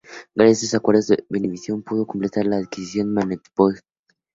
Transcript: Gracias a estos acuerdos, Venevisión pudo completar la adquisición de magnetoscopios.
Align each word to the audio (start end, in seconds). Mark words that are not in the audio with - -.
Gracias 0.33 0.63
a 0.63 0.63
estos 0.63 0.73
acuerdos, 0.79 1.13
Venevisión 1.29 1.83
pudo 1.83 2.07
completar 2.07 2.43
la 2.47 2.57
adquisición 2.57 3.09
de 3.09 3.13
magnetoscopios. 3.13 3.83